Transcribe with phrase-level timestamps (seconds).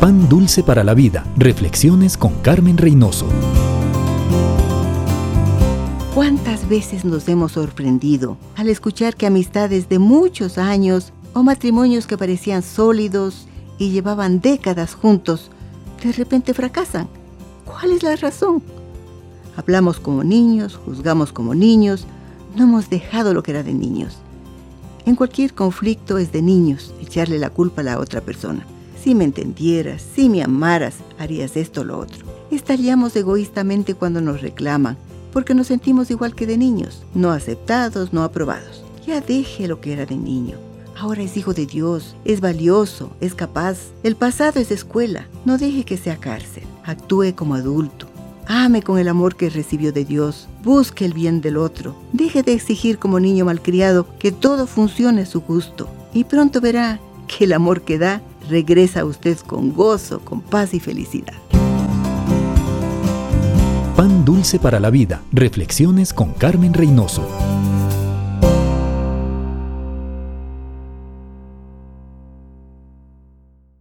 [0.00, 1.26] Pan Dulce para la Vida.
[1.36, 3.26] Reflexiones con Carmen Reynoso.
[6.14, 12.16] ¿Cuántas veces nos hemos sorprendido al escuchar que amistades de muchos años o matrimonios que
[12.16, 15.50] parecían sólidos y llevaban décadas juntos,
[16.00, 17.08] de repente fracasan?
[17.64, 18.62] ¿Cuál es la razón?
[19.56, 22.06] Hablamos como niños, juzgamos como niños,
[22.54, 24.18] no hemos dejado lo que era de niños.
[25.06, 28.64] En cualquier conflicto es de niños echarle la culpa a la otra persona.
[29.02, 32.26] Si me entendieras, si me amaras, harías esto o lo otro.
[32.50, 34.96] Estaríamos egoístamente cuando nos reclaman,
[35.32, 38.84] porque nos sentimos igual que de niños, no aceptados, no aprobados.
[39.06, 40.58] Ya deje lo que era de niño.
[40.98, 43.78] Ahora es hijo de Dios, es valioso, es capaz.
[44.02, 45.28] El pasado es escuela.
[45.44, 46.64] No deje que sea cárcel.
[46.84, 48.06] Actúe como adulto.
[48.46, 50.48] Ame con el amor que recibió de Dios.
[50.64, 51.94] Busque el bien del otro.
[52.12, 55.88] Deje de exigir como niño malcriado que todo funcione a su gusto.
[56.12, 60.80] Y pronto verá que el amor que da regresa usted con gozo, con paz y
[60.80, 61.34] felicidad.
[63.96, 65.22] Pan dulce para la vida.
[65.32, 67.26] Reflexiones con Carmen Reynoso.